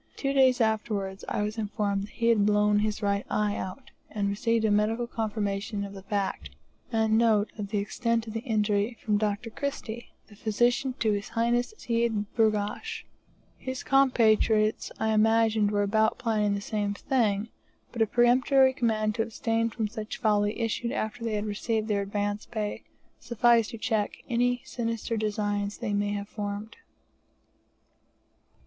[0.15, 4.65] Two days afterwards I was informed he had blown his right eye out, and received
[4.65, 6.49] a medical confirmation of the fact,
[6.91, 9.51] and note of the extent of the injury, from Dr.
[9.51, 13.05] Christie, the physician to His Highness Seyd Burghash.
[13.59, 17.49] His compatriots I imagined were about planning the same thing,
[17.91, 22.01] but a peremptory command to abstain from such folly, issued after they had received their
[22.01, 22.85] advance pay,
[23.19, 26.77] sufficed to check any sinister designs they may have formed.